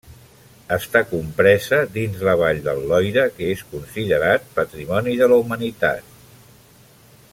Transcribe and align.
Està 0.75 1.01
compresa 1.09 1.81
dins 1.97 2.23
la 2.29 2.35
Vall 2.41 2.63
del 2.69 2.81
Loira 2.93 3.27
que 3.37 3.51
és 3.57 3.63
considerat 3.75 4.51
Patrimoni 4.59 5.15
de 5.23 5.33
la 5.35 5.39
Humanitat. 5.45 6.21